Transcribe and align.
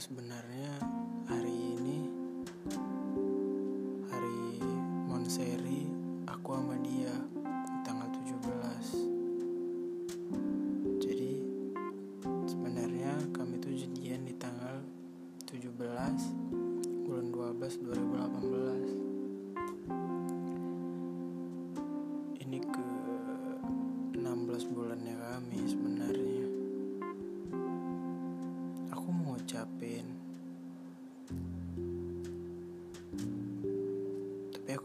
sebenarnya 0.00 1.03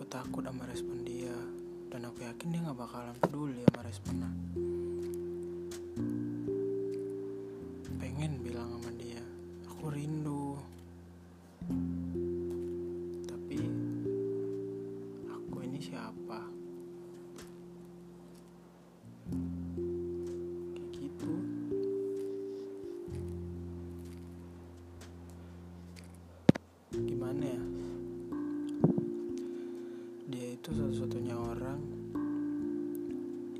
takut 0.09 0.41
sama 0.41 0.65
respon 0.65 1.05
dia. 1.05 1.37
Dan 1.89 2.05
aku 2.09 2.25
yakin 2.25 2.49
dia 2.49 2.61
nggak 2.65 2.77
bakalan 2.77 3.15
peduli 3.21 3.61
sama 3.69 3.81
responnya. 3.85 4.29
Pengen 8.01 8.31
bilang 8.41 8.73
sama 8.73 8.91
dia 8.97 9.21
aku 9.79 9.95
rindu 9.95 10.59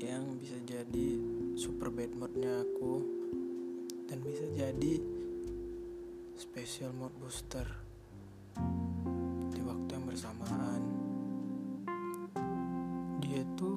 yang 0.00 0.40
bisa 0.40 0.56
jadi 0.64 1.08
super 1.60 1.92
bad 1.92 2.08
moodnya 2.16 2.64
aku 2.64 3.04
dan 4.08 4.24
bisa 4.24 4.48
jadi 4.56 4.96
special 6.40 6.96
mood 6.96 7.12
booster 7.20 7.68
di 9.52 9.60
waktu 9.60 9.90
yang 9.92 10.04
bersamaan. 10.08 10.82
Dia 13.20 13.44
tuh 13.60 13.76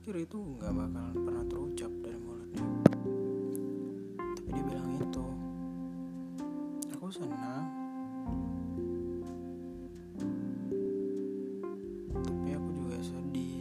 pikir 0.00 0.24
itu 0.24 0.40
nggak 0.56 0.72
bakalan 0.72 1.12
pernah 1.12 1.44
terucap 1.44 1.92
dari 2.00 2.16
mulutnya. 2.24 2.64
Tapi 4.32 4.48
dia 4.48 4.64
bilang 4.64 4.96
itu. 4.96 5.26
Aku 6.96 7.12
senang. 7.12 7.68
Tapi 12.16 12.48
aku 12.48 12.68
juga 12.80 12.96
sedih. 13.04 13.60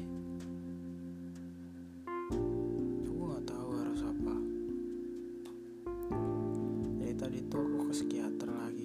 Aku 3.04 3.20
nggak 3.20 3.44
tahu 3.44 3.70
harus 3.76 4.00
apa. 4.08 4.36
Jadi 7.04 7.14
tadi 7.20 7.40
tuh 7.52 7.68
aku 7.68 7.92
ke 7.92 8.00
psikiater 8.00 8.48
lagi 8.48 8.79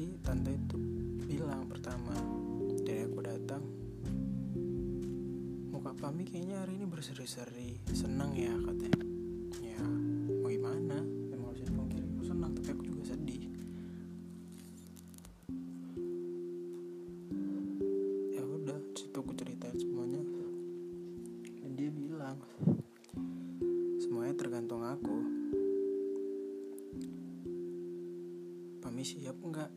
ceritai 0.00 0.24
tante 0.24 0.48
itu 0.56 0.80
bilang 1.28 1.68
pertama 1.68 2.16
dari 2.88 3.04
aku 3.04 3.20
datang. 3.20 3.60
Muka 5.68 5.92
Pami 5.92 6.24
kayaknya 6.24 6.64
hari 6.64 6.80
ini 6.80 6.88
berseri-seri. 6.88 7.76
Senang 7.92 8.32
ya 8.32 8.48
katanya. 8.48 9.04
Ya 9.60 9.84
mau 10.40 10.48
gimana? 10.48 11.04
Emang 11.04 11.52
harus 11.52 11.68
dipungkiri. 11.68 12.16
Aku 12.16 12.24
senang 12.24 12.56
tapi 12.56 12.68
aku 12.72 12.84
juga 12.88 13.12
sedih. 13.12 13.44
Ya 18.32 18.40
udah 18.40 18.80
situ 18.96 19.16
aku 19.20 19.36
ceritain 19.36 19.76
semuanya. 19.76 20.24
Dan 21.60 21.76
dia 21.76 21.92
bilang 21.92 22.40
semuanya 24.00 24.32
tergantung 24.32 24.80
aku. 24.80 25.16
Pami 28.80 29.04
siap 29.04 29.36
enggak 29.44 29.68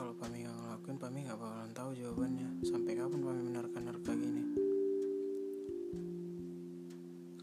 kalau 0.00 0.16
Pami 0.16 0.40
nggak 0.40 0.56
ngelakuin 0.56 0.96
Pami 0.96 1.18
nggak 1.28 1.36
bakalan 1.36 1.72
tahu 1.76 1.92
jawabannya. 1.92 2.48
Sampai 2.64 2.96
kapan 2.96 3.20
Pami 3.20 3.40
menerka-nerka 3.52 4.12
gini? 4.16 4.44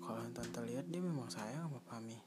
Kalau 0.02 0.26
tante 0.34 0.60
lihat 0.66 0.90
dia 0.90 0.98
memang 0.98 1.30
sayang 1.30 1.70
sama 1.70 1.78
Pami 1.86 2.18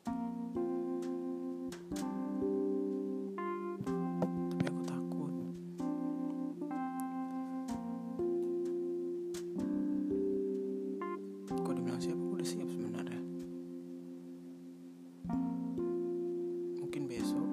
tapi 4.54 4.64
aku 4.70 4.82
takut. 4.86 5.34
Kok 11.58 11.74
dibilang 11.74 11.98
siap 11.98 12.14
aku 12.14 12.38
udah 12.38 12.46
siap 12.46 12.70
sebenarnya. 12.70 13.18
Mungkin 16.78 17.02
besok 17.10 17.49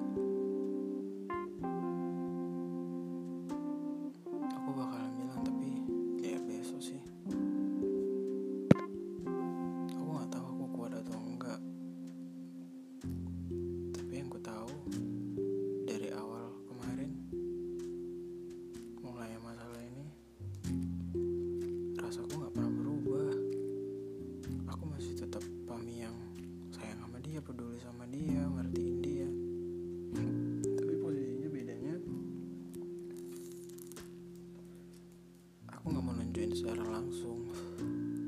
secara 36.58 36.82
langsung. 36.90 37.46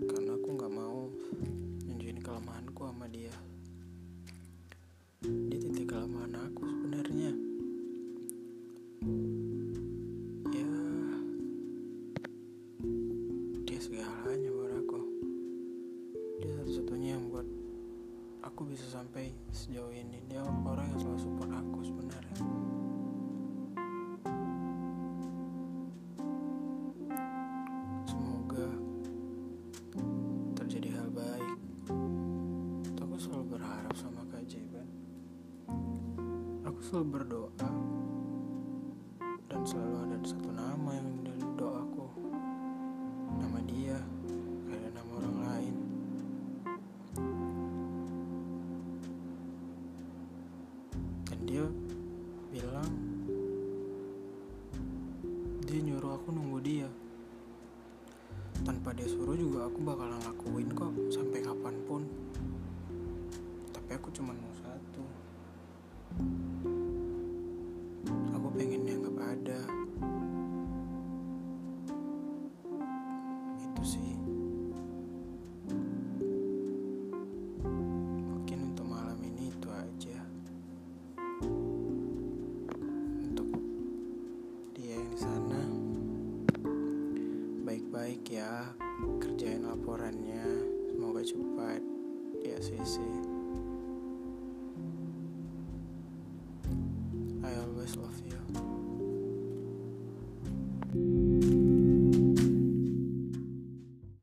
Karena 0.06 0.38
aku 0.38 0.48
nggak 0.54 0.70
mau 0.70 1.10
nunjukin 1.82 2.22
kelemahanku 2.22 2.86
sama 2.86 3.10
dia. 3.10 3.34
Dia 5.26 5.58
titik 5.58 5.90
kelemahan 5.90 6.38
aku 6.38 6.62
sebenarnya. 6.62 7.32
Ya 10.54 10.70
dia 13.66 13.78
segalanya 13.82 14.50
buat 14.54 14.72
aku. 14.78 15.00
Dia 16.38 16.52
satu-satunya 16.62 17.18
yang 17.18 17.26
buat 17.34 17.48
aku 18.46 18.70
bisa 18.70 18.86
sampai 18.86 19.34
sejauh 19.50 19.90
ini. 19.90 20.22
Dia 20.30 20.46
orang 20.46 20.86
yang 20.94 21.02
selalu 21.02 21.18
support 21.18 21.50
aku 21.50 21.82
sebenarnya 21.82 22.29
selalu 36.90 37.22
berdoa. 37.22 37.70
Dan 39.46 39.62
selalu 39.62 40.10
ada 40.10 40.16
satu 40.26 40.50
nama 40.50 40.90
yang 40.90 41.22
dari 41.22 41.46
doaku. 41.54 42.06
Nama 43.38 43.58
dia 43.62 43.94
ada 44.74 44.88
nama 44.98 45.10
orang 45.22 45.36
lain. 45.38 45.74
Dan 51.30 51.38
dia 51.46 51.62
bilang 52.50 52.90
dia 55.62 55.78
nyuruh 55.86 56.18
aku 56.18 56.34
nunggu 56.34 56.58
dia. 56.58 56.90
Tanpa 58.66 58.90
dia 58.98 59.06
suruh 59.06 59.38
juga 59.38 59.70
aku 59.70 59.78
bakalan 59.86 60.18
lakuin 60.26 60.66
kok 60.74 60.90
sampai 61.14 61.38
kapan 61.38 61.74
pun. 61.86 62.02
Tapi 63.78 63.90
aku 63.94 64.10
cuma 64.10 64.34
I 92.62 92.66
always 97.54 97.96
love 97.96 98.20
you. 98.26 98.29